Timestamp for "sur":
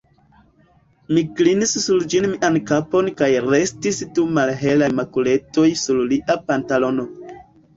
1.83-2.05, 5.87-6.01